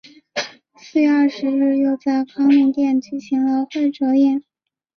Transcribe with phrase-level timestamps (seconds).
[0.77, 4.41] 四月二十日又在康宁殿举行了会酌宴。